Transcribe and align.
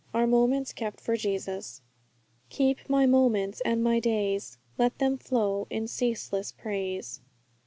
Our 0.15 0.25
Moments 0.25 0.73
kept 0.73 0.99
for 0.99 1.15
Jesus. 1.15 1.83
'Keep 2.49 2.89
my 2.89 3.05
moments 3.05 3.61
and 3.63 3.83
my 3.83 3.99
days; 3.99 4.57
_Let 4.79 4.97
them 4.97 5.19
flow 5.19 5.67
in 5.69 5.87
ceaseless 5.87 6.51
praise.' 6.51 7.21